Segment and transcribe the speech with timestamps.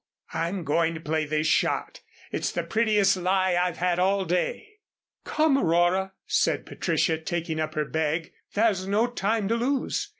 [0.33, 1.99] "I'm going to play this shot.
[2.31, 4.79] It's the prettiest lie I've had all day."
[5.25, 8.33] "Come, Aurora," said Patricia, taking up her bag.
[8.55, 10.09] "There's no time to lose.